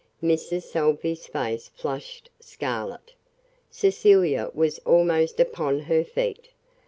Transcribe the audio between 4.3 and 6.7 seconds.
was almost upon her feet.